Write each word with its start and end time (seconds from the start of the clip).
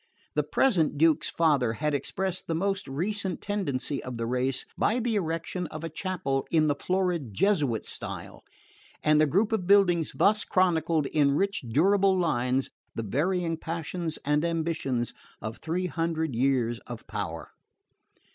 The 0.33 0.41
present 0.41 0.97
Duke's 0.97 1.29
father 1.29 1.73
had 1.73 1.93
expressed 1.93 2.47
the 2.47 2.55
most 2.55 2.87
recent 2.87 3.39
tendency 3.39 4.03
of 4.03 4.17
the 4.17 4.25
race 4.25 4.65
by 4.75 4.97
the 4.99 5.13
erection 5.13 5.67
of 5.67 5.83
a 5.83 5.89
chapel 5.91 6.47
in 6.49 6.65
the 6.65 6.73
florid 6.73 7.35
Jesuit 7.35 7.85
style; 7.85 8.41
and 9.03 9.21
the 9.21 9.27
group 9.27 9.51
of 9.51 9.67
buildings 9.67 10.13
thus 10.13 10.43
chronicled 10.43 11.05
in 11.05 11.33
rich 11.35 11.61
durable 11.69 12.17
lines 12.17 12.71
the 12.95 13.03
varying 13.03 13.57
passions 13.57 14.17
and 14.25 14.43
ambitions 14.43 15.13
of 15.39 15.57
three 15.57 15.85
hundred 15.85 16.33
years 16.33 16.79
of 16.87 17.05
power. 17.05 17.51